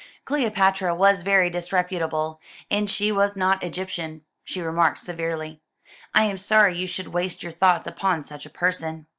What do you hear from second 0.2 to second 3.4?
"Cleopatra was very disreputable, and she was